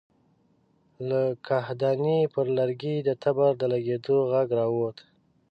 له 1.09 1.21
کاهدانې 1.47 2.19
پر 2.33 2.45
لرګي 2.57 2.95
د 3.07 3.09
تبر 3.23 3.51
د 3.61 3.63
لګېدو 3.73 4.17
غږ 4.31 4.47
را 4.59 4.65
ووت. 4.73 4.97